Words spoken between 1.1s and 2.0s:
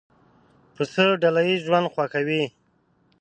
ډله ییز ژوند